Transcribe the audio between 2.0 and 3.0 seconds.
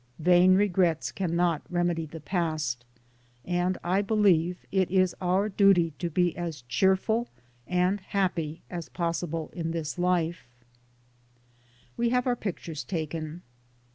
the past,